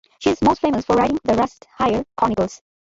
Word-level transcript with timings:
She 0.17 0.31
is 0.31 0.41
most 0.41 0.61
famous 0.61 0.83
for 0.83 0.95
writing 0.95 1.19
the 1.23 1.33
"Rutshire 1.35 2.03
Chronicles". 2.17 2.63